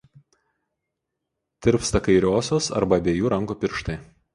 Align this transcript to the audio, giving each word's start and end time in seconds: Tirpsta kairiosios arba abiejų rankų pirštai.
Tirpsta 1.67 2.03
kairiosios 2.11 2.75
arba 2.83 3.03
abiejų 3.05 3.35
rankų 3.39 3.63
pirštai. 3.67 4.05